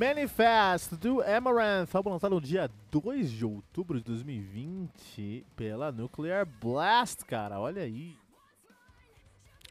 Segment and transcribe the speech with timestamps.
[0.00, 7.22] Manifest do Amaranth, álbum lançado no dia 2 de outubro de 2020 pela Nuclear Blast,
[7.26, 8.16] cara, olha aí.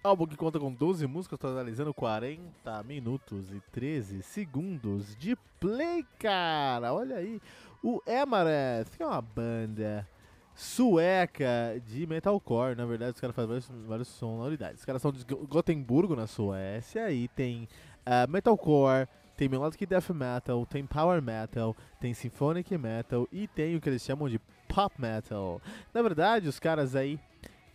[0.04, 6.94] Álbum que conta com 12 músicas, totalizando 40 minutos e 13 segundos de play, cara,
[6.94, 7.42] olha aí.
[7.84, 10.08] O Amaranth, que é uma banda
[10.54, 14.82] sueca de metalcore, na verdade os caras fazem várias, várias sonoridades.
[14.82, 17.68] Os caras são de Gotemburgo, na Suécia, e tem
[18.06, 19.08] uh, metalcore,
[19.40, 24.04] tem melodic death metal, tem power metal, tem symphonic metal e tem o que eles
[24.04, 24.38] chamam de
[24.68, 25.62] pop metal.
[25.94, 27.18] Na verdade, os caras aí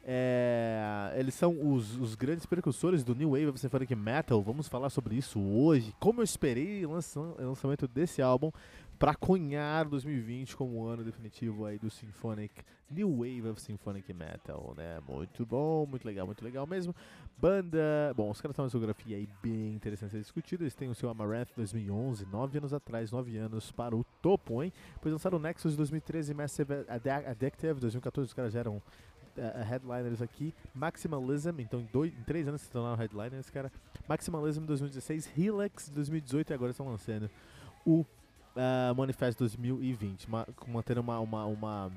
[0.05, 4.43] é, eles são os, os, grandes precursores do New Wave of Symphonic Metal.
[4.43, 5.95] Vamos falar sobre isso hoje.
[5.99, 8.53] Como eu esperei o lançamento desse álbum
[8.99, 15.01] para cunhar 2020 como ano definitivo aí do Symphonic New Wave of Symphonic Metal, né?
[15.09, 16.95] Muito bom, muito legal, muito legal mesmo.
[17.37, 20.63] Banda, bom, os caras têm uma discografia aí bem interessante a ser discutida.
[20.63, 24.73] Eles têm o seu Amaranth 2011, nove anos atrás, nove anos para o topo, hein?
[24.95, 26.73] Depois lançaram o Nexus 2013, Massive
[27.27, 30.55] Addictive 2014, os caras já eram uh, headliners aqui.
[30.75, 33.73] Maximalism, então em, dois, em três anos se tornaram headliners, cara.
[34.09, 37.29] Maximalism 2016, Helix 2018 e agora estão lançando
[37.85, 38.05] o
[38.57, 41.93] uh, Manifest 2020, uma, mantendo uma, uma, uma,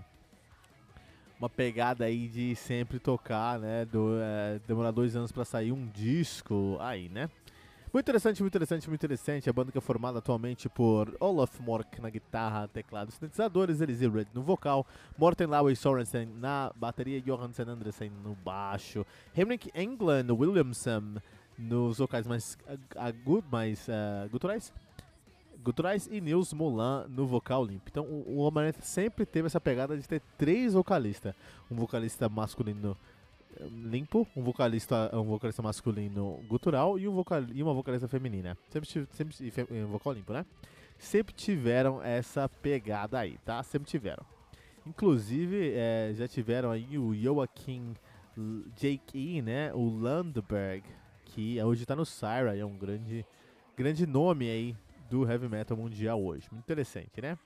[1.40, 3.86] uma pegada aí de sempre tocar, né?
[3.86, 7.30] Do, uh, demorar dois anos para sair um disco aí, né?
[7.94, 9.50] Muito interessante, muito interessante, muito interessante.
[9.50, 14.28] A banda que é formada atualmente por Olaf Mork na guitarra, teclado, sintetizadores, Elise Red
[14.34, 14.86] no vocal,
[15.18, 21.16] Morten Laue Sorensen na bateria, Johansen Andresen no baixo, Henrik England Williamson
[21.58, 22.58] nos vocais mais
[22.96, 24.72] agudos, mais uh, guturais,
[25.68, 27.90] guturais e Nils Molan no vocal limpo.
[27.92, 28.52] Então o, o
[28.82, 31.36] sempre teve essa pegada de ter três vocalistas,
[31.70, 32.96] um vocalista masculino
[33.60, 38.58] limpo, um vocalista, um vocalista masculino gutural e, um vocal, e uma vocalista feminina.
[38.70, 40.46] Sempre, sempre um vocal limpo, né?
[40.98, 43.62] Sempre tiveram essa pegada aí, tá?
[43.62, 44.24] Sempre tiveram.
[44.86, 47.94] Inclusive, é, já tiveram aí o Joaquim
[48.74, 49.74] Jake E, né?
[49.74, 50.84] O Landberg,
[51.26, 53.26] que hoje tá no Syra, é um grande,
[53.76, 54.76] grande nome aí
[55.10, 56.48] do heavy metal mundial hoje.
[56.52, 57.38] Muito interessante, né?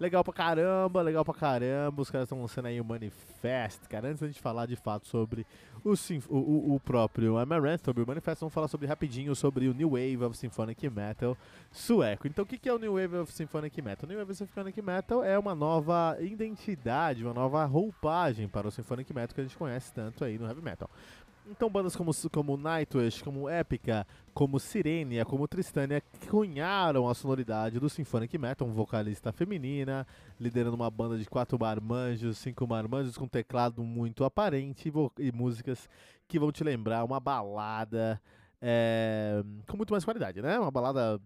[0.00, 2.00] Legal pra caramba, legal pra caramba.
[2.00, 4.08] Os caras estão lançando aí o Manifest, cara.
[4.08, 5.44] Antes da gente falar de fato sobre
[5.84, 5.92] o,
[6.28, 10.22] o, o próprio Amaranth, sobre o Manifest, vamos falar sobre rapidinho sobre o New Wave
[10.22, 11.36] of Symphonic Metal
[11.72, 12.28] sueco.
[12.28, 14.06] Então, o que é o New Wave of Symphonic Metal?
[14.06, 18.70] O New Wave of Symphonic Metal é uma nova identidade, uma nova roupagem para o
[18.70, 20.88] Symphonic Metal que a gente conhece tanto aí no Heavy Metal.
[21.50, 27.88] Então bandas como, como Nightwish, como Epica, como Sirenia, como Tristânia cunharam a sonoridade do
[27.88, 30.06] Symphonic Metal, um vocalista feminina,
[30.38, 35.88] liderando uma banda de quatro marmanjos, cinco marmanjos com teclado muito aparente e, e músicas
[36.26, 38.20] que vão te lembrar uma balada
[38.60, 40.58] é, com muito mais qualidade, né?
[40.58, 41.18] Uma balada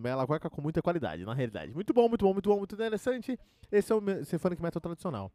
[0.00, 1.72] Mela Cueca com muita qualidade, na realidade.
[1.74, 3.38] Muito bom, muito bom, muito bom, muito interessante.
[3.70, 5.30] Esse é o Symphonic Metal tradicional.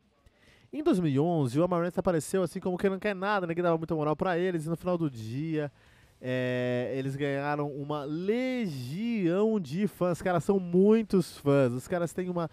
[0.73, 4.16] Em 2011, o Amaranth apareceu assim como que não quer nada, ninguém dava muita moral
[4.16, 4.66] para eles.
[4.66, 5.72] E no final do dia,
[6.19, 10.19] é, eles ganharam uma legião de fãs.
[10.19, 11.73] Cara, são muitos fãs.
[11.73, 12.50] Os caras têm uma,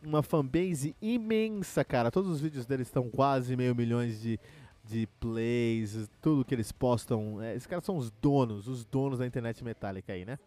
[0.00, 2.12] uma fanbase imensa, cara.
[2.12, 4.38] Todos os vídeos deles estão quase meio milhões de,
[4.84, 6.08] de plays.
[6.22, 7.42] Tudo que eles postam.
[7.42, 10.38] É, esses caras são os donos, os donos da internet metálica aí, né?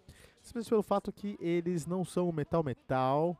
[0.41, 3.37] Simplesmente pelo fato que eles não são metal metal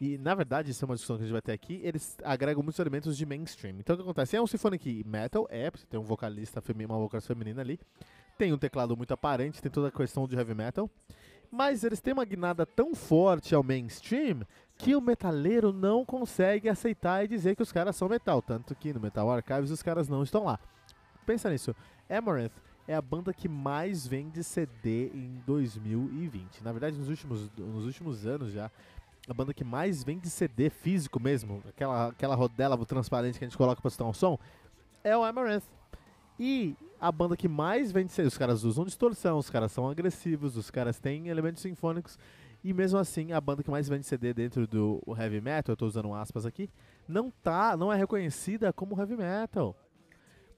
[0.00, 2.62] e, na verdade, isso é uma discussão que a gente vai ter aqui, eles agregam
[2.62, 3.76] muitos elementos de mainstream.
[3.78, 4.34] Então, o que acontece?
[4.34, 7.78] É um symphonic metal, é, você tem um vocalista feminino, uma vocalista feminina ali,
[8.38, 10.88] tem um teclado muito aparente, tem toda a questão de heavy metal,
[11.50, 14.40] mas eles têm uma guinada tão forte ao mainstream
[14.78, 18.94] que o metaleiro não consegue aceitar e dizer que os caras são metal, tanto que
[18.94, 20.58] no Metal Archives os caras não estão lá.
[21.26, 21.76] Pensa nisso,
[22.08, 22.52] Amaranth
[22.88, 26.64] é a banda que mais vende CD em 2020.
[26.64, 28.70] Na verdade, nos últimos, nos últimos anos já,
[29.28, 33.56] a banda que mais vende CD físico mesmo, aquela, aquela rodela transparente que a gente
[33.56, 34.38] coloca pra escutar um som,
[35.04, 35.64] é o Amaranth.
[36.38, 40.56] E a banda que mais vende CD, os caras usam distorção, os caras são agressivos,
[40.56, 42.18] os caras têm elementos sinfônicos,
[42.62, 45.86] e mesmo assim a banda que mais vende CD dentro do heavy metal, eu tô
[45.86, 46.68] usando aspas aqui,
[47.08, 49.76] não tá, não é reconhecida como heavy metal.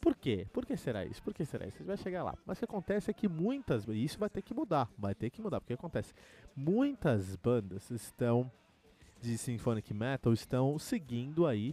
[0.02, 0.48] Por quê?
[0.52, 1.22] Por que será isso?
[1.22, 1.76] Por que será isso?
[1.76, 2.36] A gente vai chegar lá.
[2.44, 5.30] Mas o que acontece é que muitas, e isso vai ter que mudar, vai ter
[5.30, 6.12] que mudar, porque acontece,
[6.56, 8.50] muitas bandas estão
[9.20, 11.72] de Symphonic Metal estão seguindo aí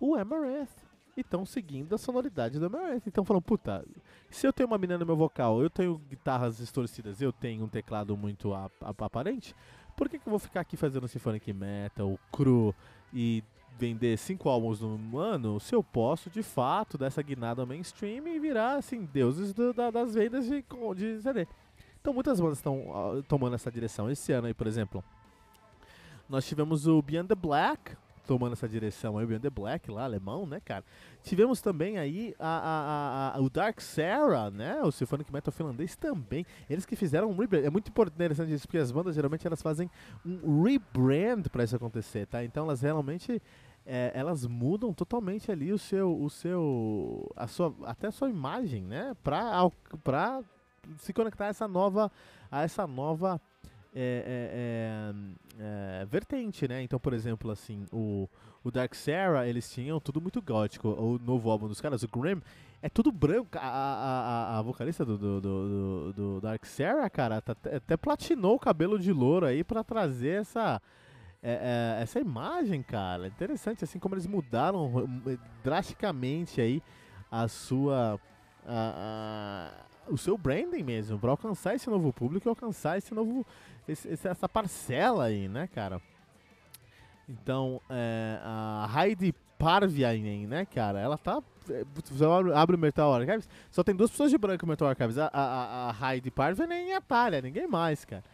[0.00, 0.88] o Amaranth.
[1.14, 3.02] E estão seguindo a sonoridade do Amaranth.
[3.06, 3.84] Então falando, puta,
[4.30, 7.68] se eu tenho uma mina no meu vocal, eu tenho guitarras distorcidas, eu tenho um
[7.68, 9.54] teclado muito ap aparente,
[9.94, 12.74] por que, que eu vou ficar aqui fazendo Symphonic Metal, cru
[13.12, 13.44] e
[13.78, 18.74] vender cinco álbuns no ano, se eu posso, de fato, dessa guinada mainstream e virar,
[18.74, 20.64] assim, deuses do, da, das vendas de,
[20.96, 21.46] de CD.
[22.00, 24.10] Então muitas bandas estão uh, tomando essa direção.
[24.10, 25.04] Esse ano aí, por exemplo,
[26.28, 27.96] nós tivemos o Beyond the Black
[28.28, 30.84] tomando essa direção aí, o Beyond the Black lá, alemão, né, cara?
[31.22, 36.44] Tivemos também aí a, a, a, o Dark Sarah, né, o Symphonic Metal finlandês também.
[36.68, 37.64] Eles que fizeram um rebrand.
[37.64, 39.90] É muito interessante isso, porque as bandas geralmente elas fazem
[40.26, 42.44] um rebrand para isso acontecer, tá?
[42.44, 43.40] Então elas realmente
[43.88, 48.84] é, elas mudam totalmente ali o seu, o seu, a sua, até a sua imagem,
[48.84, 49.70] né, para
[50.04, 50.42] para
[50.98, 52.10] se conectar a essa nova,
[52.50, 53.40] a essa nova
[53.94, 55.12] é,
[55.60, 56.82] é, é, é, vertente, né?
[56.82, 58.28] Então, por exemplo, assim, o,
[58.62, 60.88] o Dark Sarah, eles tinham tudo muito gótico.
[60.88, 62.40] O novo álbum dos caras, o Grim,
[62.82, 63.50] é tudo branco.
[63.56, 68.54] A, a, a, a vocalista do, do, do, do, Dark Sarah, cara, tá, até platinou
[68.56, 70.80] o cabelo de louro aí para trazer essa.
[71.42, 74.90] É, é, essa imagem, cara, interessante, assim como eles mudaram
[75.62, 76.82] drasticamente aí
[77.30, 78.18] a sua
[78.66, 79.70] a,
[80.08, 83.46] a, o seu branding mesmo para alcançar esse novo público e alcançar esse novo
[83.86, 86.02] esse, essa parcela aí, né, cara?
[87.28, 90.98] Então, é, a Heidi Parviainen, né, cara?
[90.98, 91.42] Ela tá.
[91.70, 92.24] É, você
[92.54, 95.90] abre o Metal Archives, só tem duas pessoas de branco no Metal Archives: a, a,
[95.90, 98.24] a Heidi Parviainen e a Talia, ninguém mais, cara.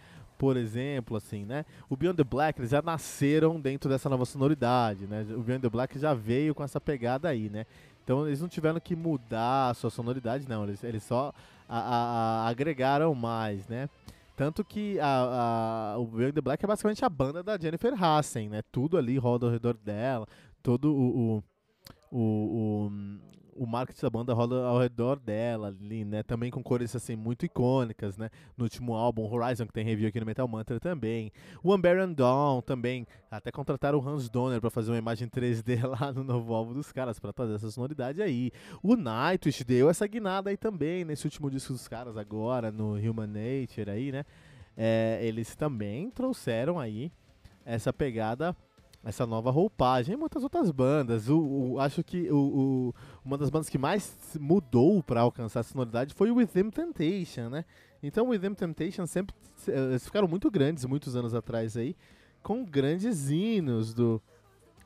[0.44, 1.64] Por exemplo, assim, né?
[1.88, 5.22] O Beyond the Black, eles já nasceram dentro dessa nova sonoridade, né?
[5.30, 7.64] O Beyond the Black já veio com essa pegada aí, né?
[8.04, 10.64] Então eles não tiveram que mudar a sua sonoridade, não.
[10.64, 11.32] Eles, eles só
[11.66, 13.88] a, a, agregaram mais, né?
[14.36, 18.50] Tanto que a, a, o Beyond the Black é basicamente a banda da Jennifer Hassen,
[18.50, 18.60] né?
[18.70, 20.28] Tudo ali roda ao redor dela,
[20.62, 21.42] todo o,
[22.12, 22.92] o, o, o
[23.66, 26.22] marketing da banda roda ao redor dela ali, né?
[26.22, 28.30] Também com cores assim muito icônicas, né?
[28.56, 31.30] No último álbum, Horizon, que tem review aqui no Metal Mantra também.
[31.62, 33.06] O Unbeaten Dawn também.
[33.30, 36.92] Até contrataram o Hans Donner para fazer uma imagem 3D lá no novo álbum dos
[36.92, 38.50] caras, para trazer essa sonoridade aí.
[38.82, 43.26] O Nightwish deu essa guinada aí também, nesse último disco dos caras agora, no Human
[43.26, 44.24] Nature aí, né?
[44.76, 47.12] É, eles também trouxeram aí
[47.64, 48.54] essa pegada
[49.04, 51.28] essa nova roupagem e muitas outras bandas.
[51.28, 55.62] O, o acho que o, o, uma das bandas que mais mudou para alcançar a
[55.62, 57.64] sonoridade foi o Within Temptation, né?
[58.02, 59.34] Então o Within Temptation sempre
[59.68, 61.96] eles ficaram muito grandes muitos anos atrás aí,
[62.42, 64.20] com grandes hinos do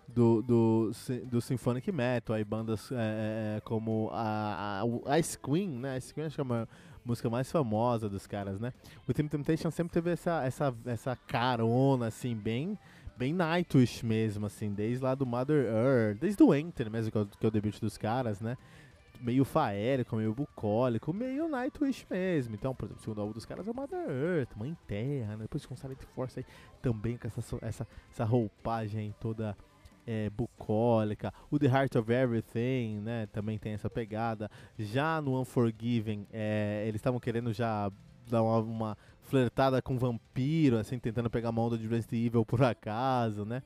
[0.06, 0.90] do, do,
[1.26, 5.98] do Symphonic Metal, aí bandas é, como a, a Ice Queen, né?
[5.98, 6.66] Ice Queen acho que é uma
[7.04, 8.72] música mais famosa dos caras, né?
[9.06, 12.78] O Within Temptation sempre teve essa, essa, essa carona, assim, bem
[13.18, 17.20] bem Nightwish mesmo, assim, desde lá do Mother Earth, desde o Enter mesmo, que é
[17.20, 18.56] o, que é o debut dos caras, né?
[19.20, 22.54] Meio faérico, meio bucólico, meio Nightwish mesmo.
[22.54, 25.42] Então, por exemplo, o segundo álbum dos caras é o Mother Earth, Mãe Terra, né?
[25.42, 26.46] Depois com Silent Force aí,
[26.80, 29.56] também com essa, essa, essa roupagem toda
[30.06, 31.34] é, bucólica.
[31.50, 33.26] O The Heart of Everything, né?
[33.26, 34.48] Também tem essa pegada.
[34.78, 37.90] Já no Unforgiven, é, eles estavam querendo já
[38.30, 38.98] dar uma, uma
[39.28, 43.62] flertada com vampiro, assim, tentando pegar uma onda de Resident Evil por acaso, né?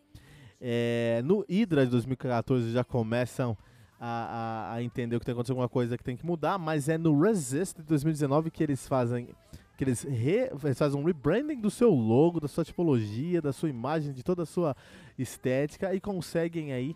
[0.60, 3.56] É, no Hydra de 2014 já começam
[3.98, 6.98] a, a, a, entender que tem acontecido alguma coisa que tem que mudar, mas é
[6.98, 9.28] no Resist de 2019 que eles fazem
[9.76, 13.68] que eles, re, eles fazem um rebranding do seu logo, da sua tipologia, da sua
[13.68, 14.76] imagem, de toda a sua
[15.18, 16.94] estética e conseguem aí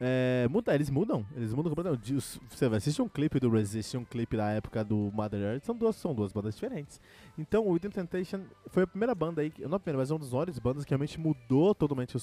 [0.00, 2.14] é, muda, eles mudam, eles mudam completamente.
[2.48, 5.74] Você vai assistir um clipe do Resist um clipe da época do Mother Earth, são
[5.74, 7.00] duas, são duas bandas diferentes.
[7.36, 10.30] Então o Within Temptation foi a primeira banda aí, não a primeira, mas uma das
[10.30, 12.20] maiores bandas que realmente mudou totalmente o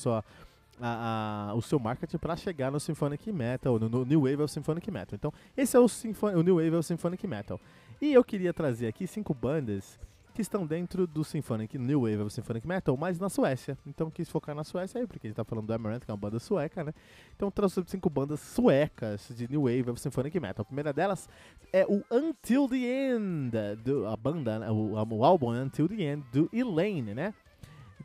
[0.80, 4.54] a, a, o seu marketing para chegar no Symphonic Metal, no, no New Wave of
[4.54, 5.16] Symphonic Metal.
[5.16, 7.60] Então esse é o, o New Wave of Symphonic Metal.
[8.02, 10.00] E eu queria trazer aqui cinco bandas
[10.36, 13.78] que estão dentro do Symphonic New Wave of Symphonic Metal, mas na Suécia.
[13.88, 16.14] Então quis focar na Suécia aí, porque a gente tá falando do Amaranth, que é
[16.14, 16.94] uma banda sueca, né?
[17.34, 20.62] Então trouxe cinco bandas suecas de New Wave of Symphonic Metal.
[20.62, 21.30] A primeira delas
[21.72, 23.52] é o Until the End,
[23.82, 24.70] do, a banda, né?
[24.70, 27.34] o, o álbum Until the End do Elaine, né?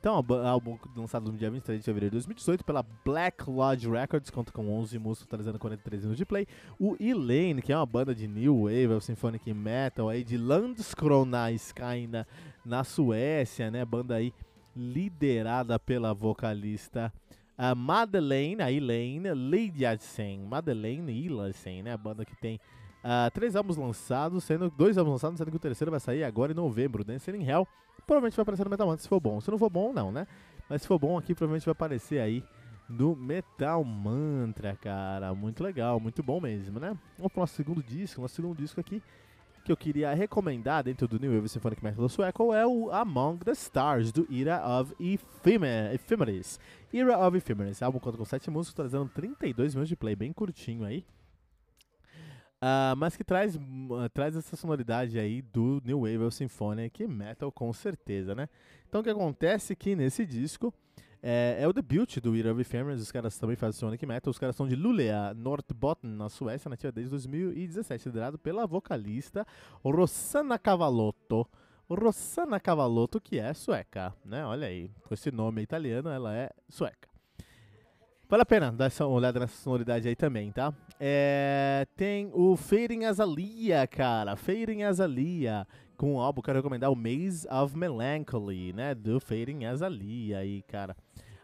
[0.01, 4.51] Então, álbum lançado no dia 23 de fevereiro de 2018 pela Black Lodge Records, conta
[4.51, 6.47] com 11 músicas, totalizando 43 minutos de play.
[6.79, 12.27] O Elaine, que é uma banda de New Wave, Symphonic Metal, aí de Landskrona Skyna,
[12.65, 13.85] na Suécia, né?
[13.85, 14.33] Banda aí
[14.75, 17.13] liderada pela vocalista
[17.59, 20.47] a Madeleine, a Elaine Lidjasen.
[20.47, 21.93] Madeleine Ilasen, né?
[21.93, 22.59] A banda que tem
[23.05, 26.53] uh, três álbuns lançados, sendo dois álbuns lançados, sendo que o terceiro vai sair agora
[26.53, 27.69] em novembro, Dancing in Hell
[28.11, 29.41] provavelmente vai aparecer no Metal Mantra se for bom.
[29.41, 30.27] Se não for bom, não, né?
[30.69, 32.43] Mas se for bom aqui, provavelmente vai aparecer aí
[32.89, 35.33] no Metal Mantra, cara.
[35.33, 36.99] Muito legal, muito bom mesmo, né?
[37.17, 38.21] Vamos pro nosso segundo disco.
[38.21, 39.01] Nosso segundo disco aqui
[39.65, 43.53] que eu queria recomendar dentro do New Wave Symphonic Metal sueco é o Among the
[43.53, 46.59] Stars, do Era of Ephemeris.
[46.93, 50.85] Era of Ephemeris, álbum conta com 7 músicas, trazendo 32 minutos de play, bem curtinho
[50.85, 51.05] aí.
[52.63, 57.73] Uh, mas que traz, uh, traz essa sonoridade aí do New Wave Symphonic Metal, com
[57.73, 58.49] certeza, né?
[58.87, 60.73] Então o que acontece é que nesse disco
[61.23, 64.57] é, é o debut do of Ephemeris, os caras também fazem Sonic Metal, os caras
[64.57, 69.47] são de Luleå, Norrbotten, na Suécia, nativa desde 2017, liderado pela vocalista
[69.85, 71.47] Rosanna Cavalotto.
[71.89, 74.47] Rosanna Cavalotto, que é sueca, né?
[74.47, 77.10] Olha aí, com esse nome italiano, ela é sueca.
[78.31, 80.73] Vale a pena dar uma olhada nessa sonoridade aí também, tá?
[81.01, 84.37] É, tem o Fading Azalia, cara.
[84.37, 85.67] Fading Azalia.
[85.97, 88.95] Com o álbum, quero recomendar o Maze of Melancholy, né?
[88.95, 90.97] Do Fading Azalia aí, cara.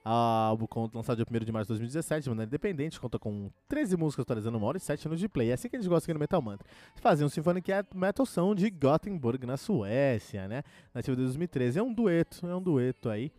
[0.04, 3.96] O álbum lançado dia 1 de março de 2017, de maneira independente, conta com 13
[3.96, 5.50] músicas atualizando uma hora e 7 anos de play.
[5.50, 6.68] É assim que a gente gosta aqui no Metal Mantra.
[6.94, 10.62] Fazia um Symphonic Metal São de Gothenburg, na Suécia, né?
[10.94, 11.80] Nativa de 2013.
[11.80, 13.32] É um dueto, é um dueto aí.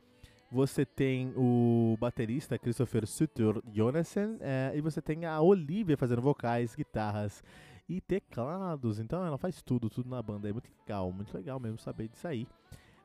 [0.49, 6.73] Você tem o baterista Christopher Sutter Jonassen é, e você tem a Olivia fazendo vocais,
[6.73, 7.43] guitarras
[7.89, 8.97] e teclados.
[8.99, 10.47] Então ela faz tudo, tudo na banda.
[10.47, 12.47] É muito legal, muito legal mesmo saber disso aí.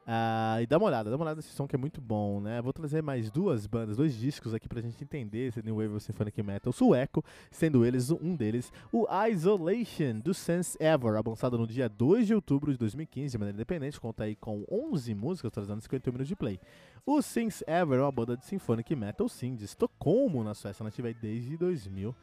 [0.04, 2.60] Ah, e dá uma olhada, dá uma olhada nesse som que é muito bom, né?
[2.60, 6.42] Vou trazer mais duas bandas, dois discos aqui pra gente entender esse New Wave Symphonic
[6.42, 12.26] Metal sueco, sendo eles um deles, o Isolation do Sense Ever, lançado no dia 2
[12.26, 16.28] de outubro de 2015 de maneira independente, conta aí com 11 músicas, trazendo 51 minutos
[16.28, 16.58] de play.
[17.06, 21.12] O Since Ever é uma banda de Symphonic Metal, sim, de Estocolmo, na Suécia, nativa
[21.12, 22.14] desde 2000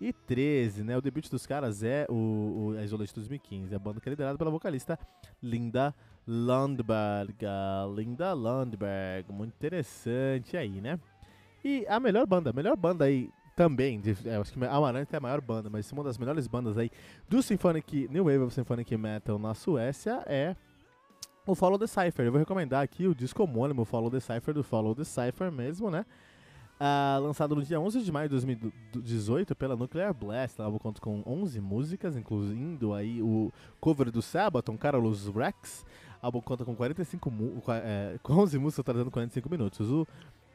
[0.00, 0.96] e 13, né?
[0.96, 4.36] O debut dos caras é o, o Isolation 2015, é a banda que é liderada
[4.36, 4.98] pela vocalista
[5.42, 5.94] Linda
[6.26, 7.34] Landberg.
[7.94, 10.98] Linda Landberg, muito interessante aí, né?
[11.64, 15.14] E a melhor banda, a melhor banda aí também, de, é, acho que a Amarante
[15.14, 16.90] é a maior banda, mas uma das melhores bandas aí
[17.28, 20.56] do Symphonic, New Wave of Symphonic Metal na Suécia é
[21.46, 22.26] o Follow the Cipher.
[22.26, 25.90] Eu vou recomendar aqui o disco homônimo Follow the Cipher, do Follow the Cipher mesmo,
[25.90, 26.04] né?
[26.74, 30.60] Uh, lançado no dia 11 de maio de 2018 pela Nuclear Blast.
[30.60, 35.86] Álbum conta com 11 músicas, incluindo aí o cover do Sabaton, Carlos Rex.
[36.20, 37.32] O álbum conta com 45
[37.68, 39.90] é, com 11 músicas, trazendo 45 minutos.
[39.90, 40.06] O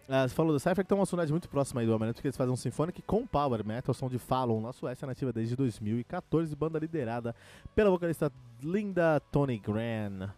[0.10, 2.30] Uh, você falou do Cypher, que tem uma sonoridade muito próxima aí do Amarante, porque
[2.30, 6.56] eles fazem um Symphonic com Power Metal, som de Fallon, na Suécia, nativa desde 2014,
[6.56, 7.36] banda liderada
[7.76, 10.32] pela vocalista Linda Tony Gran.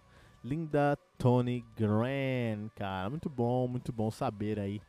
[0.43, 4.81] Linda Tony Gran, cara, muito bom, muito bom saber aí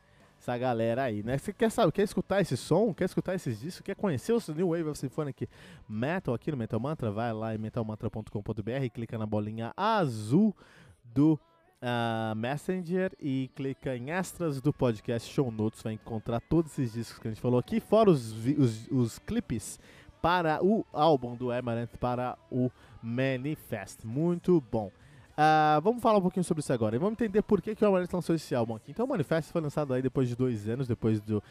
[0.43, 1.37] essa galera aí, né?
[1.37, 4.69] Você quer saber, quer escutar esse som, quer escutar esses discos, quer conhecer o New
[4.69, 5.47] Wave of Symphonic
[5.87, 10.53] Metal aqui no Metal Mantra, vai lá em metalmantra.com.br, clica na bolinha azul
[11.01, 11.39] do
[11.81, 17.19] uh, Messenger e clica em extras do podcast Show Notes, vai encontrar todos esses discos
[17.19, 19.79] que a gente falou aqui, fora os, os, os clipes
[20.21, 22.69] para o álbum do Amaranth, para o
[23.01, 24.05] Manifest.
[24.05, 24.91] Muito bom.
[25.33, 26.95] Uh, vamos falar um pouquinho sobre isso agora.
[26.95, 28.91] E vamos entender por que, que o Amarante lançou esse álbum aqui.
[28.91, 31.41] Então, o Manifesto foi lançado aí depois de dois anos, depois do,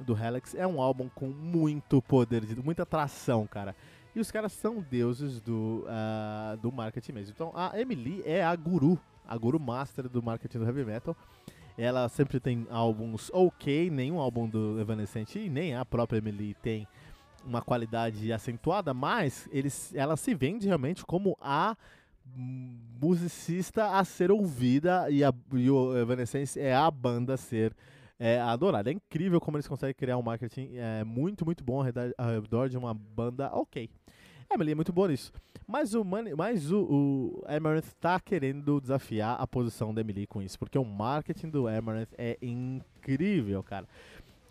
[0.00, 0.54] do Helix.
[0.54, 3.76] É um álbum com muito poder, muita atração, cara.
[4.14, 7.32] E os caras são deuses do, uh, do marketing mesmo.
[7.34, 11.16] Então, a Emily é a guru, a guru master do marketing do heavy metal.
[11.76, 16.88] Ela sempre tem álbuns ok, nenhum álbum do Evanescente e nem a própria Emily tem
[17.44, 21.76] uma qualidade acentuada, mas eles, ela se vende realmente como a
[22.34, 27.74] musicista a ser ouvida e, a, e o Evanescence é a banda a ser
[28.18, 28.90] é, adorada.
[28.90, 32.30] É incrível como eles conseguem criar um marketing é, muito, muito bom ao redor, ao
[32.30, 33.88] redor de uma banda ok.
[34.52, 35.30] Emily é muito boa nisso.
[35.66, 40.40] Mas o, Money, mas o, o Amaranth está querendo desafiar a posição da Emily com
[40.40, 43.86] isso, porque o marketing do Amaranth é incrível, cara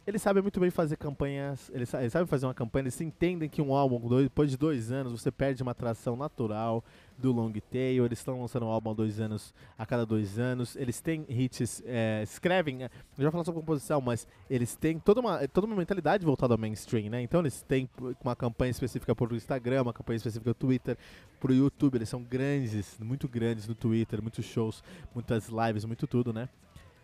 [0.08, 3.76] eles sabem muito bem fazer campanhas, eles, sabem fazer uma campanha, eles entendem que um
[3.76, 6.82] álbum, depois de dois anos, você perde uma atração natural
[7.18, 10.78] do long tail, eles estão lançando um álbum há dois anos, a cada dois anos,
[10.78, 15.20] eles têm hits, é, escrevem, eu já vou falar sobre composição, mas eles têm toda
[15.20, 17.22] uma, toda uma mentalidade voltada ao mainstream, né?
[17.22, 17.90] Então eles têm
[18.24, 20.98] uma campanha específica para o Instagram, uma campanha específica para Twitter,
[21.38, 24.82] para o YouTube, eles são grandes, muito grandes no Twitter, muitos shows,
[25.14, 26.48] muitas lives, muito tudo, né?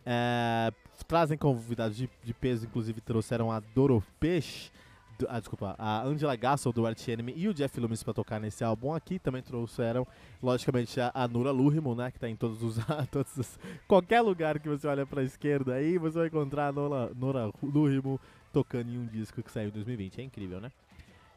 [0.05, 0.71] É,
[1.07, 4.71] trazem convidados de, de, peso, inclusive trouxeram a Doro Peixe,
[5.17, 8.39] do, ah, desculpa, a Angela Gassel do Art Enemy e o Jeff Loomis para tocar
[8.39, 9.19] nesse álbum aqui.
[9.19, 10.07] Também trouxeram,
[10.41, 11.51] logicamente, a, a Nura
[11.95, 12.77] né, que está em todos os,
[13.11, 16.71] todos os, qualquer lugar que você olha para a esquerda aí, você vai encontrar a
[16.71, 18.19] Nura Lurimo
[18.51, 20.21] tocando em um disco que saiu em 2020.
[20.21, 20.71] É incrível, né?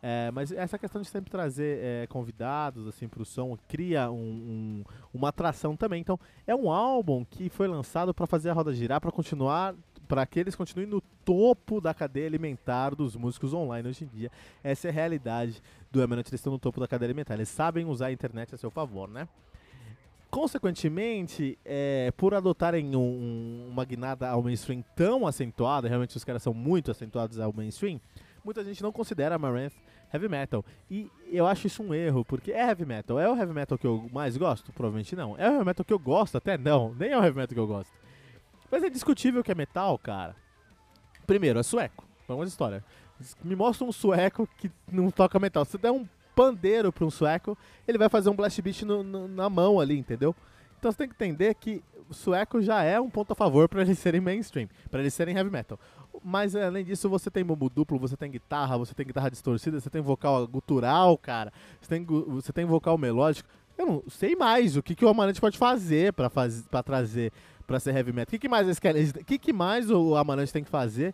[0.08, 4.14] É, mas essa questão de sempre trazer é, convidados assim para o som cria um,
[4.14, 6.00] um, uma atração também.
[6.00, 9.75] Então é um álbum que foi lançado para fazer a roda girar, para continuar,
[10.06, 14.30] para que eles continuem no topo da cadeia alimentar dos músicos online hoje em dia.
[14.62, 15.60] Essa é a realidade
[15.90, 17.34] do Eminent, eles estão no topo da cadeia alimentar.
[17.34, 19.26] Eles sabem usar a internet a seu favor, né?
[20.30, 26.54] Consequentemente, é, por adotarem um, uma guinada ao mainstream tão acentuada, realmente os caras são
[26.54, 28.00] muito acentuados ao mainstream,
[28.44, 29.75] muita gente não considera Amaranth
[30.12, 30.64] heavy metal.
[30.90, 33.18] E eu acho isso um erro, porque é heavy metal.
[33.18, 34.72] É o heavy metal que eu mais gosto?
[34.72, 35.36] Provavelmente não.
[35.38, 36.36] É o heavy metal que eu gosto?
[36.36, 36.94] Até não.
[36.94, 37.92] Nem é o heavy metal que eu gosto.
[38.70, 40.34] Mas é discutível que é metal, cara.
[41.26, 42.04] Primeiro, é sueco.
[42.26, 42.84] Vamos à história.
[43.42, 45.64] Me mostra um sueco que não toca metal.
[45.64, 47.56] Se der um pandeiro para um sueco,
[47.88, 50.34] ele vai fazer um blast beat no, no, na mão ali, entendeu?
[50.78, 53.80] Então você tem que entender que o sueco já é um ponto a favor para
[53.80, 55.80] eles serem mainstream, para eles serem heavy metal.
[56.25, 59.90] Mas além disso, você tem bumbo duplo, você tem guitarra, você tem guitarra distorcida, você
[59.90, 61.52] tem vocal gutural, cara.
[61.80, 63.49] Você tem, você tem vocal melódico.
[63.78, 67.32] Eu não sei mais o que, que o Amarante pode fazer para faz, pra trazer
[67.66, 68.28] para ser heavy metal.
[68.28, 69.04] O que, que mais eles querem?
[69.04, 71.12] O que, que mais o Amarante tem que fazer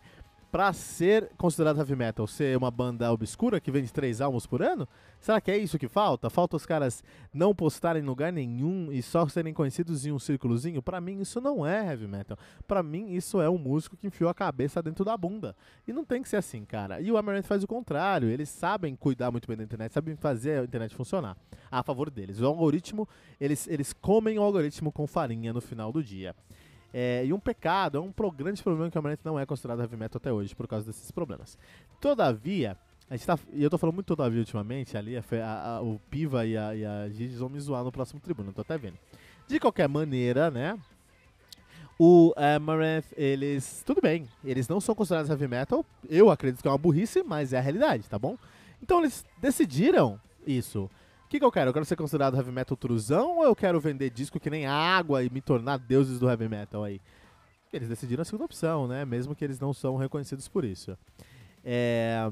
[0.53, 2.27] para ser considerado heavy metal?
[2.27, 4.87] Ser uma banda obscura que vende três álbuns por ano?
[5.19, 6.29] Será que é isso que falta?
[6.29, 10.79] Falta os caras não postarem em lugar nenhum e só serem conhecidos em um círculozinho?
[10.79, 12.37] Para mim isso não é heavy metal.
[12.67, 15.55] Para mim isso é um músico que enfiou a cabeça dentro da bunda.
[15.87, 17.01] E não tem que ser assim, cara.
[17.01, 18.29] E o Amaranth faz o contrário.
[18.29, 21.35] Eles sabem cuidar muito bem da internet, sabem fazer a internet funcionar
[21.71, 22.39] a favor deles.
[22.39, 23.09] O algoritmo,
[23.41, 26.35] eles, eles comem o algoritmo com farinha no final do dia.
[26.93, 29.97] É, e um pecado, é um grande problema que o Amaranth não é considerado heavy
[29.97, 31.57] metal até hoje, por causa desses problemas.
[31.99, 32.77] Todavia,
[33.09, 36.45] a gente tá, e eu tô falando muito todavia ultimamente, ali a, a, o Piva
[36.45, 38.97] e a, e a Gigi vão me zoar no próximo tribuno, tô até vendo.
[39.47, 40.79] De qualquer maneira, né,
[41.99, 46.71] o Amaranth, eles, tudo bem, eles não são considerados heavy metal, eu acredito que é
[46.71, 48.37] uma burrice, mas é a realidade, tá bom?
[48.81, 50.89] Então eles decidiram isso
[51.33, 51.69] que, que eu quero?
[51.69, 55.23] Eu quero ser considerado heavy metal truzão ou eu quero vender disco que nem água
[55.23, 57.01] e me tornar deuses do heavy metal aí?
[57.71, 59.03] Eles decidiram a segunda opção, né?
[59.03, 60.95] Mesmo que eles não são reconhecidos por isso.
[61.63, 62.29] É,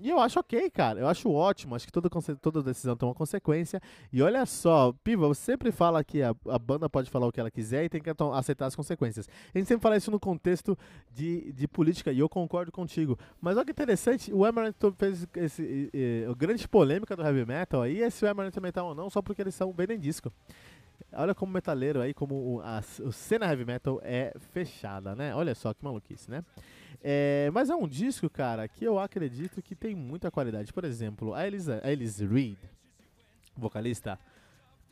[0.00, 1.00] e eu acho ok, cara.
[1.00, 1.74] Eu acho ótimo.
[1.74, 3.80] Acho que toda, toda decisão tem uma consequência.
[4.12, 7.38] E olha só, Piva, você sempre fala que a, a banda pode falar o que
[7.38, 9.28] ela quiser e tem que aceitar as consequências.
[9.54, 10.76] A gente sempre fala isso no contexto
[11.12, 13.18] de, de política e eu concordo contigo.
[13.40, 17.82] Mas olha que interessante, o Emerald fez esse, esse, a grande polêmica do heavy metal
[17.82, 20.32] aí é se o Emerald é metal ou não, só porque eles são vendem disco.
[21.16, 25.34] Olha como metaleiro aí, como a, cena heavy metal é fechada, né?
[25.34, 26.44] Olha só que maluquice, né?
[27.02, 30.72] É, mas é um disco, cara, que eu acredito que tem muita qualidade.
[30.72, 32.56] Por exemplo, a Elisa, a Reed,
[33.56, 34.18] vocalista,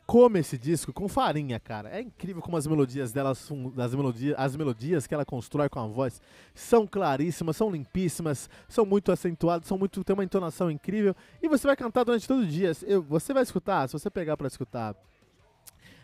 [0.06, 1.88] come esse disco com farinha, cara.
[1.88, 5.86] É incrível como as melodias dela as melodias, as melodias que ela constrói com a
[5.86, 6.20] voz
[6.54, 11.66] são claríssimas, são limpíssimas, são muito acentuadas, são muito tem uma entonação incrível e você
[11.66, 12.72] vai cantar durante todo o dia.
[13.08, 14.94] Você vai escutar, se você pegar para escutar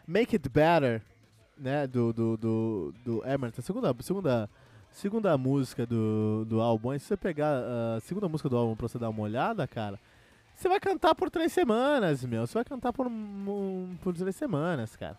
[0.08, 1.02] Make It Better,
[1.56, 4.50] né, do do do, do Emerson, segunda segunda
[4.90, 7.62] segunda música do, do álbum, se você pegar
[7.96, 10.00] a segunda música do álbum pra você dar uma olhada, cara,
[10.58, 12.44] você vai cantar por três semanas, meu.
[12.46, 15.16] Você vai cantar por, um, por três semanas, cara.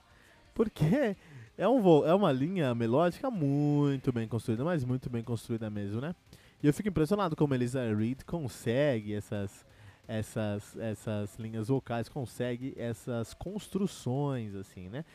[0.54, 1.16] Porque
[1.58, 6.14] é, um, é uma linha melódica muito bem construída, mas muito bem construída mesmo, né?
[6.62, 9.66] E eu fico impressionado como Elisa Reed consegue essas,
[10.10, 15.06] essas, essas linhas vocais, consegue essas construções, assim, né?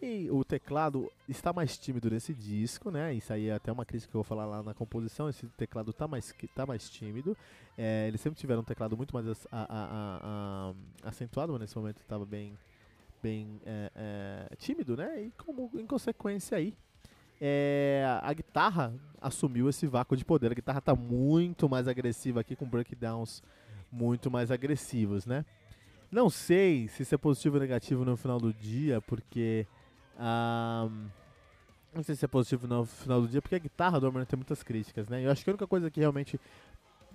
[0.00, 3.12] E o teclado está mais tímido nesse disco, né?
[3.14, 5.28] Isso aí é até uma crítica que eu vou falar lá na composição.
[5.28, 7.36] Esse teclado está mais, tá mais tímido.
[7.76, 12.00] É, eles sempre tiveram um teclado muito mais a, a, a, acentuado, mas nesse momento
[12.00, 12.56] estava bem,
[13.22, 13.90] bem é,
[14.50, 15.22] é, tímido, né?
[15.22, 16.76] E como em consequência aí,
[17.40, 20.52] é, a guitarra assumiu esse vácuo de poder.
[20.52, 23.42] A guitarra está muito mais agressiva aqui, com breakdowns
[23.94, 25.44] muito mais agressivos, né?
[26.10, 29.66] Não sei se isso é positivo ou negativo no final do dia, porque
[31.94, 34.36] não sei se é positivo no final do dia, porque a guitarra do Armando tem
[34.36, 35.24] muitas críticas, né?
[35.24, 36.40] Eu acho que a única coisa que realmente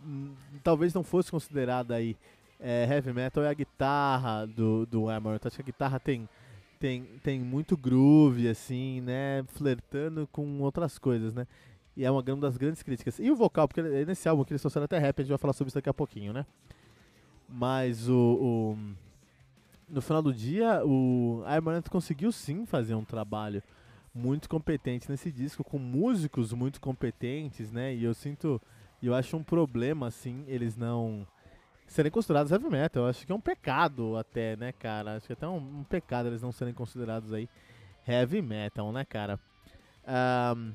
[0.04, 2.16] hum, talvez não fosse considerada aí
[2.60, 5.46] é, heavy metal é a guitarra do, do Amaranth.
[5.46, 6.28] Acho que a guitarra tem,
[6.80, 9.44] tem, tem muito groove, assim, né?
[9.48, 11.48] Flertando com outras coisas, né?
[12.00, 13.20] E é uma das grandes críticas.
[13.20, 15.52] E o vocal, porque nesse álbum que eles trouxeram até rap, a gente vai falar
[15.52, 16.46] sobre isso daqui a pouquinho, né?
[17.46, 18.78] Mas o, o
[19.90, 23.62] no final do dia, o Amaranth conseguiu sim fazer um trabalho
[24.16, 27.94] muito competente nesse disco, com músicos muito competentes, né?
[27.94, 28.62] E eu sinto,
[29.04, 31.28] eu acho um problema, assim, eles não
[31.86, 33.04] serem considerados heavy metal.
[33.04, 35.18] Eu acho que é um pecado até, né, cara?
[35.18, 37.50] Acho que é até um, um pecado eles não serem considerados aí
[38.08, 39.38] heavy metal, né, cara?
[40.56, 40.72] Um,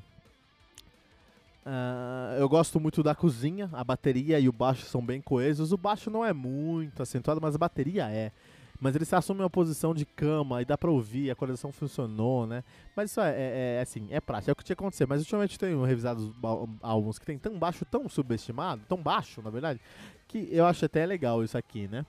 [1.65, 5.71] Uh, eu gosto muito da cozinha, a bateria e o baixo são bem coesos.
[5.71, 8.31] O baixo não é muito acentuado, mas a bateria é.
[8.79, 12.63] Mas eles assumem uma posição de cama e dá pra ouvir, a coleção funcionou, né?
[12.95, 15.07] Mas isso é, é, é assim, é prático, é o que tinha que acontecer.
[15.07, 16.35] Mas ultimamente tenho revisado
[16.83, 19.79] álbuns que tem tão baixo, tão subestimado, tão baixo, na verdade,
[20.27, 22.05] que eu acho até legal isso aqui, né?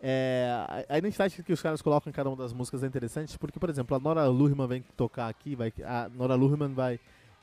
[0.00, 3.58] É, a identidade que os caras colocam em cada uma das músicas é interessante, porque,
[3.58, 6.98] por exemplo, a Nora Luhrmann vem tocar aqui, vai, a Nora Luhrmann vai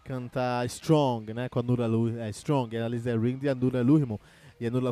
[0.05, 1.49] cantar Strong, né?
[1.49, 4.19] Com a Nora Luhrmann, é, Strong, a Lisa Ring e a Nora Luhrmann.
[4.59, 4.91] E a Nora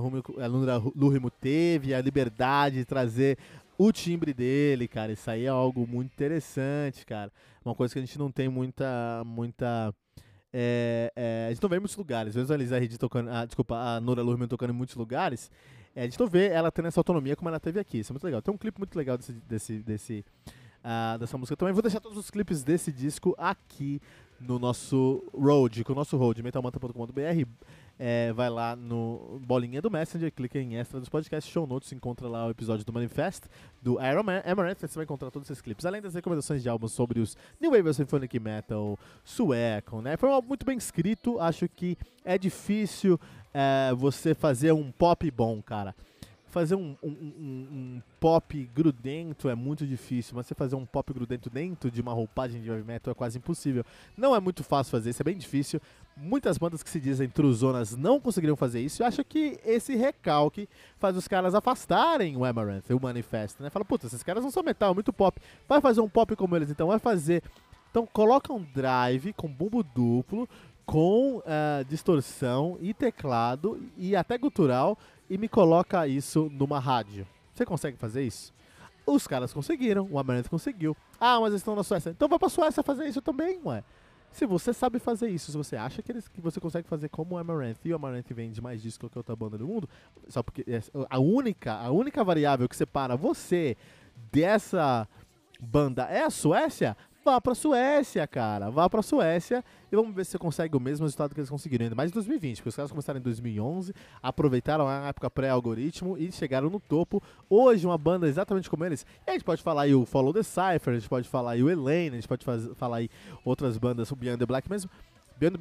[0.96, 3.38] Luhrmann teve a liberdade de trazer
[3.78, 7.32] o timbre dele, cara, isso aí é algo muito interessante, cara.
[7.64, 9.24] Uma coisa que a gente não tem muita.
[9.26, 9.94] muita
[10.52, 12.30] é, é, a gente não vê em muitos lugares.
[12.30, 13.30] Às vezes a Lisa Reed tocando.
[13.30, 15.50] Ah, desculpa, a Nora Lurman tocando em muitos lugares.
[15.96, 18.00] É, a gente não vê ela tendo essa autonomia como ela teve aqui.
[18.00, 18.42] Isso é muito legal.
[18.42, 20.26] Tem um clipe muito legal desse, desse, desse
[20.84, 21.74] uh, dessa música também.
[21.74, 24.02] Vou deixar todos os clipes desse disco aqui
[24.40, 27.48] no nosso road, com o nosso road, metalmanta.com.br.
[27.98, 32.28] É, vai lá no bolinha do Messenger, clica em extra dos podcasts, show notes, encontra
[32.28, 33.44] lá o episódio do Manifest,
[33.82, 36.92] do Iron Man, Amaranth, você vai encontrar todos esses clipes, além das recomendações de álbuns
[36.92, 40.18] sobre os New Wave Symphonic Metal, Suecon, né?
[40.18, 43.20] Foi um álbum muito bem escrito, acho que é difícil
[43.54, 45.96] é, você fazer um pop bom, cara
[46.54, 51.12] fazer um, um, um, um, pop grudento é muito difícil, mas você fazer um pop
[51.12, 53.84] grudento dentro de uma roupagem de heavy metal é quase impossível.
[54.16, 55.82] Não é muito fácil fazer isso, é bem difícil.
[56.16, 59.02] Muitas bandas que se dizem truzonas não conseguiriam fazer isso.
[59.02, 63.72] Eu acho que esse recalque faz os caras afastarem o Amaranth, o Manifesto, né?
[63.72, 65.42] Fala, puta, esses caras não são metal, é muito pop.
[65.68, 67.42] Vai fazer um pop como eles, então vai fazer.
[67.90, 70.48] Então coloca um drive com bumbo duplo,
[70.86, 74.98] com uh, distorção e teclado e até gutural
[75.34, 77.26] e me coloca isso numa rádio.
[77.56, 78.54] Você consegue fazer isso?
[79.04, 80.96] Os caras conseguiram, o Amaranth conseguiu.
[81.20, 82.12] Ah, mas eles estão na Suécia.
[82.12, 83.84] Então vai pra Suécia fazer isso também, ué.
[84.32, 87.34] Se você sabe fazer isso, se você acha que, eles, que você consegue fazer como
[87.34, 89.90] o Amaranth e o Amaranth vende mais disco que outra banda do mundo,
[90.28, 93.76] só porque é, a única, a única variável que separa você
[94.32, 95.08] dessa
[95.60, 98.70] banda é a Suécia, vá pra Suécia, cara.
[98.70, 101.86] Vá pra Suécia e vamos ver se você consegue o mesmo resultado que eles conseguiram,
[101.86, 106.32] ainda mais em 2020, porque os caras começaram em 2011, aproveitaram a época pré-algoritmo e
[106.32, 107.22] chegaram no topo.
[107.50, 110.44] Hoje, uma banda exatamente como eles, e a gente pode falar aí o Follow the
[110.44, 113.10] Cypher, a gente pode falar aí o Elaine, a gente pode falar aí
[113.46, 114.90] outras bandas, o Beyond the Black mesmo.
[115.38, 115.58] Beyond,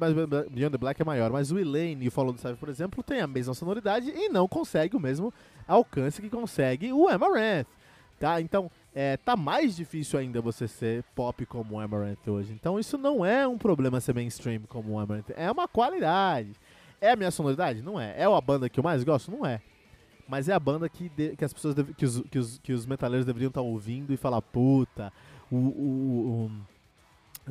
[0.51, 3.03] Beyond the Black é maior, mas o Elaine e o Follow the Cypher, por exemplo,
[3.03, 5.33] tem a mesma sonoridade e não consegue o mesmo
[5.67, 7.67] alcance que consegue o Amaranth.
[8.19, 8.39] Tá?
[8.39, 12.53] Então, é, tá mais difícil ainda você ser pop como o Amaranth hoje.
[12.53, 15.31] Então isso não é um problema ser mainstream como o Amaranth.
[15.35, 16.51] É uma qualidade.
[17.01, 17.81] É a minha sonoridade?
[17.81, 18.15] Não é.
[18.17, 19.31] É a banda que eu mais gosto?
[19.31, 19.61] Não é.
[20.27, 22.73] Mas é a banda que, de, que as pessoas, deve, que, os, que, os, que
[22.73, 25.11] os metaleiros deveriam estar ouvindo e falar, puta,
[25.51, 26.51] o, o, o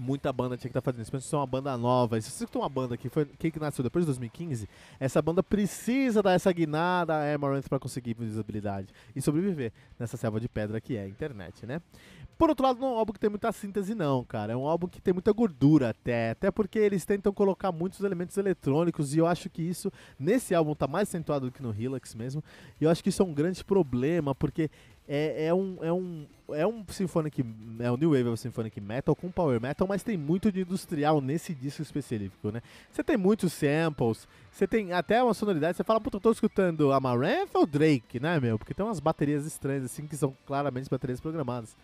[0.01, 1.13] muita banda tinha que estar tá fazendo isso.
[1.13, 2.21] Pensa se é uma banda nova.
[2.21, 6.23] se você tem uma banda que foi que nasceu depois de 2015, essa banda precisa
[6.23, 10.97] dar essa guinada a Amaranth para conseguir visibilidade e sobreviver nessa selva de pedra que
[10.97, 11.81] é a internet, né?
[12.39, 14.53] Por outro lado, não é um álbum que tem muita síntese, não, cara.
[14.53, 16.31] É um álbum que tem muita gordura até.
[16.31, 19.15] Até porque eles tentam colocar muitos elementos eletrônicos.
[19.15, 22.43] E eu acho que isso, nesse álbum, tá mais acentuado do que no Helix mesmo.
[22.81, 24.71] E eu acho que isso é um grande problema, porque
[25.09, 27.45] é, é, um, é, um, é um Symphonic.
[27.81, 31.21] É um New Wave of Symphonic Metal com Power Metal, mas tem muito de industrial
[31.21, 32.63] nesse disco específico, né?
[32.91, 36.93] Você tem muitos samples, você tem até uma sonoridade, você fala, puta, eu tô escutando
[36.93, 38.59] Amaranth ou Drake, né, meu?
[38.59, 41.77] Porque tem umas baterias estranhas, assim, que são claramente baterias programadas.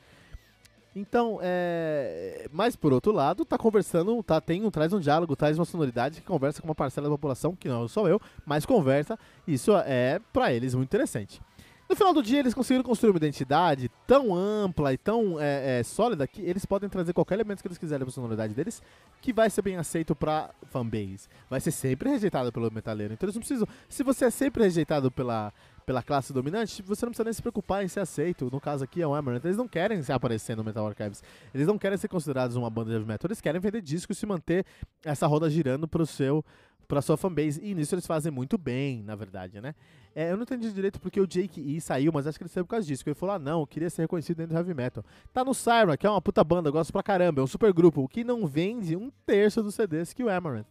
[0.99, 2.49] Então, é...
[2.53, 6.21] mas por outro lado, tá conversando, tá, tem um, traz um diálogo, traz uma sonoridade
[6.21, 9.17] que conversa com uma parcela da população, que não sou eu, mas conversa.
[9.47, 11.41] Isso é, para eles, muito interessante.
[11.89, 15.83] No final do dia, eles conseguiram construir uma identidade tão ampla e tão é, é,
[15.83, 18.83] sólida que eles podem trazer qualquer elemento que eles quiserem para a sonoridade deles,
[19.23, 21.29] que vai ser bem aceito para fanbase.
[21.49, 23.15] Vai ser sempre rejeitado pelo metaleiro.
[23.15, 23.67] Então eles não precisam.
[23.89, 25.51] Se você é sempre rejeitado pela,
[25.89, 28.51] pela classe dominante, você não precisa nem se preocupar em ser aceito.
[28.53, 29.47] No caso aqui é o Amaranth.
[29.47, 31.23] Eles não querem se aparecer no Metal Archives.
[31.55, 33.27] Eles não querem ser considerados uma banda de heavy metal.
[33.27, 34.67] Eles querem vender discos e se manter
[35.03, 36.45] essa roda girando para o seu
[36.87, 37.63] para sua fanbase.
[37.65, 39.75] E nisso eles fazem muito bem, na verdade, né?
[40.15, 42.67] É, eu não entendi direito porque o Jake E saiu, mas acho que ele saiu
[42.67, 43.03] por causa disso.
[43.07, 45.03] Ele falou: ah, não, eu queria ser reconhecido dentro do heavy metal.
[45.33, 47.73] Tá no Siren, que é uma puta banda, eu gosto pra caramba, é um super
[47.73, 50.67] grupo, que não vende um terço dos CDs que o Amaranth.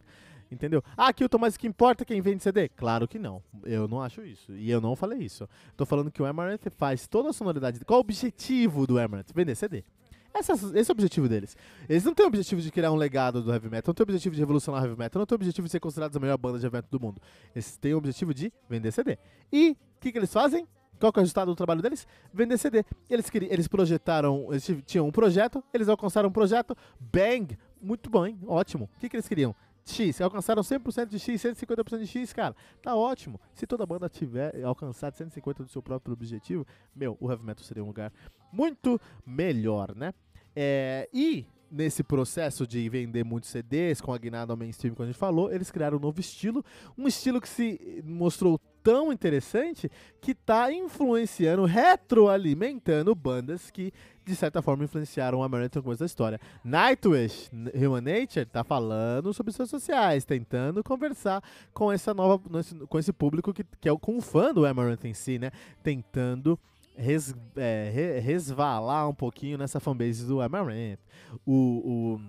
[0.50, 0.82] Entendeu?
[0.96, 2.68] Ah, Kilton, mas o que importa quem vende CD?
[2.70, 3.42] Claro que não.
[3.64, 4.52] Eu não acho isso.
[4.52, 5.48] E eu não falei isso.
[5.76, 7.84] Tô falando que o Amaranth faz toda a sonoridade.
[7.84, 9.32] Qual o objetivo do Amaranth?
[9.34, 9.84] Vender CD.
[10.32, 11.56] Essa, esse é o objetivo deles.
[11.88, 14.06] Eles não têm o objetivo de criar um legado do heavy metal, não têm o
[14.06, 16.36] objetivo de revolucionar o heavy metal, não têm o objetivo de ser considerados a melhor
[16.36, 17.20] banda de heavy metal do mundo.
[17.54, 19.18] Eles têm o objetivo de vender CD.
[19.52, 20.66] E o que, que eles fazem?
[20.98, 22.06] Qual é o resultado do trabalho deles?
[22.32, 22.84] Vender CD.
[23.08, 28.38] Eles, eles projetaram, eles tinham um projeto, eles alcançaram um projeto, bang, muito bom, hein?
[28.46, 28.90] Ótimo.
[28.96, 29.54] O que, que eles queriam?
[29.92, 33.40] X, alcançaram 100% de X, 150% de X, cara, tá ótimo.
[33.54, 37.82] Se toda banda tiver alcançado 150% do seu próprio objetivo, meu, o heavy metal seria
[37.82, 38.12] um lugar
[38.52, 40.12] muito melhor, né?
[40.54, 45.06] É, e nesse processo de vender muitos CDs com a guinada ao mainstream, como a
[45.06, 46.64] gente falou, eles criaram um novo estilo,
[46.96, 53.92] um estilo que se mostrou tão interessante que está influenciando, retroalimentando bandas que
[54.28, 56.40] de certa forma influenciaram o American no começo da história.
[56.62, 62.40] Nightwish, Human Nature, tá falando sobre suas sociais, tentando conversar com essa nova,
[62.88, 65.50] com esse público que, que é o com o fã do Amaranth em si, né?
[65.82, 66.58] Tentando
[66.96, 70.98] res, é, resvalar um pouquinho nessa fanbase do Amaranth.
[71.46, 72.20] O, o,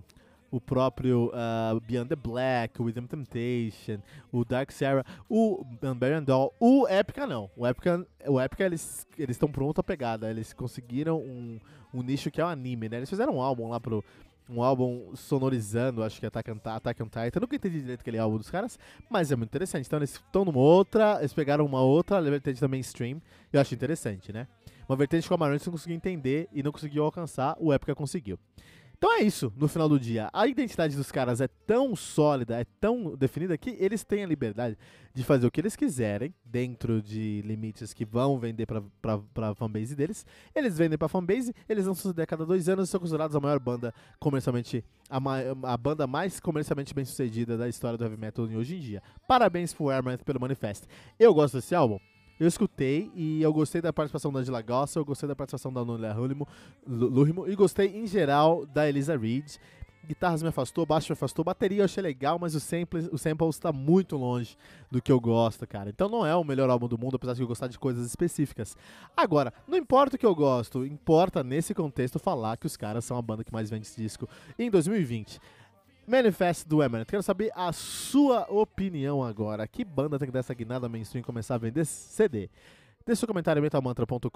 [0.52, 6.54] o próprio uh, Beyond the Black, o Rhythm Temptation, o Dark Sarah, o Unburied Doll,
[6.60, 7.50] o Epica não.
[7.56, 10.30] O Epica, o Epica eles estão prontos a pegada.
[10.30, 11.60] Eles conseguiram um,
[11.94, 12.98] um nicho que é o anime, né?
[12.98, 14.04] Eles fizeram um álbum lá pro.
[14.52, 17.30] Um álbum sonorizando, acho que Attack on, Attack on Titan.
[17.36, 19.86] Eu nunca entendi direito aquele álbum dos caras, mas é muito interessante.
[19.86, 23.22] Então eles estão numa outra, eles pegaram uma outra vertente também stream,
[23.54, 24.48] eu acho interessante, né?
[24.88, 28.40] Uma vertente que o Amaranth não conseguiu entender e não conseguiu alcançar, o Epica conseguiu.
[29.00, 30.30] Então é isso, no final do dia.
[30.34, 34.78] A identidade dos caras é tão sólida, é tão definida que eles têm a liberdade
[35.14, 39.56] de fazer o que eles quiserem, dentro de limites que vão vender pra, pra, pra
[39.56, 40.26] fanbase deles.
[40.54, 43.40] Eles vendem pra fanbase, eles vão suceder a cada dois anos e são considerados a
[43.40, 45.18] maior banda comercialmente, a,
[45.64, 49.02] a banda mais comercialmente bem sucedida da história do heavy metal hoje em dia.
[49.26, 50.90] Parabéns pro Airman pelo manifesto.
[51.18, 52.00] Eu gosto desse álbum.
[52.40, 55.84] Eu escutei e eu gostei da participação da Angela Gossa, eu gostei da participação da
[55.84, 56.16] Nulia
[56.88, 59.58] Lurimo e gostei em geral da Elisa Reed.
[60.08, 63.50] Guitarras me afastou, baixo me afastou, bateria eu achei legal, mas o sample, o sample
[63.50, 64.58] está muito longe
[64.90, 65.90] do que eu gosto, cara.
[65.90, 68.76] Então não é o melhor álbum do mundo, apesar de eu gostar de coisas específicas.
[69.16, 73.18] Agora, não importa o que eu gosto, importa nesse contexto falar que os caras são
[73.18, 75.40] a banda que mais vende esse disco em 2020.
[76.10, 77.08] Manifest do Emerald.
[77.08, 79.68] Quero saber a sua opinião agora.
[79.68, 82.50] Que banda tem que dar essa guinada mainstream e começar a vender CD?
[83.06, 84.30] Deixe seu comentário em metalmantra.com.br.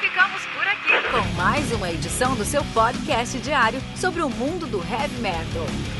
[0.00, 4.78] Ficamos por aqui com mais uma edição do seu podcast diário sobre o mundo do
[4.78, 5.99] heavy metal.